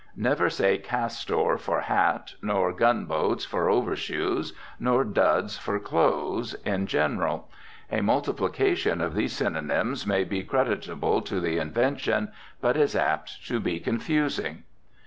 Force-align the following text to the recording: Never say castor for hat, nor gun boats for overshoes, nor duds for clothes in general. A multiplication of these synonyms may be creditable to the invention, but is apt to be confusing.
Never 0.17 0.49
say 0.49 0.79
castor 0.79 1.59
for 1.59 1.81
hat, 1.81 2.33
nor 2.41 2.73
gun 2.73 3.05
boats 3.05 3.45
for 3.45 3.69
overshoes, 3.69 4.51
nor 4.79 5.03
duds 5.03 5.59
for 5.59 5.79
clothes 5.79 6.55
in 6.65 6.87
general. 6.87 7.51
A 7.91 8.01
multiplication 8.01 8.99
of 8.99 9.13
these 9.13 9.33
synonyms 9.33 10.07
may 10.07 10.23
be 10.23 10.41
creditable 10.43 11.21
to 11.21 11.39
the 11.39 11.59
invention, 11.59 12.31
but 12.61 12.75
is 12.77 12.95
apt 12.95 13.45
to 13.47 13.59
be 13.59 13.79
confusing. 13.79 14.63